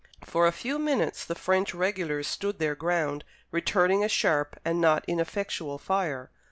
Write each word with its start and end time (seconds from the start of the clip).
For 0.25 0.47
a 0.47 0.51
few 0.51 0.79
minutes 0.79 1.23
the 1.23 1.35
French 1.35 1.75
regulars 1.75 2.27
stood 2.27 2.57
their 2.57 2.73
ground, 2.73 3.23
returning 3.51 4.03
a 4.03 4.09
sharp 4.09 4.59
and 4.65 4.81
not 4.81 5.05
ineffectual 5.07 5.77
fire. 5.77 6.31